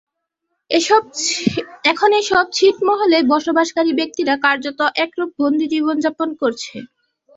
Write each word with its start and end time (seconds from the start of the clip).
এখন 1.91 2.09
এসব 2.21 2.43
ছিটমহলে 2.53 3.17
বসবাসকারী 3.31 3.91
ব্যক্তিরা 3.99 4.33
কার্যত 4.45 4.79
একরূপ 5.03 5.29
বন্দী 5.39 5.65
জীবন 5.73 5.95
যাপন 6.05 6.29
করছে। 6.41 6.75